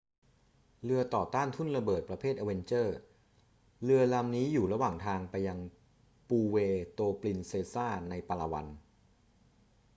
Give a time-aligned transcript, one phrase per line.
[0.83, 2.87] เรือต่อต้านทุ่นระเบิดประเภท avenger
[3.83, 5.57] เรือลำนี้อยู่ระหว่างทางไปยัง
[6.29, 8.67] ปูเวร์โตปรินเซซาในปาลาวัน